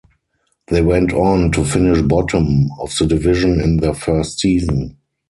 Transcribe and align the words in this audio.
They 0.69 0.81
went 0.81 1.13
on 1.13 1.51
to 1.51 1.63
finish 1.63 2.01
bottom 2.01 2.71
of 2.79 2.91
the 2.97 3.05
division 3.05 3.61
in 3.61 3.77
their 3.77 3.93
first 3.93 4.39
season. 4.39 4.97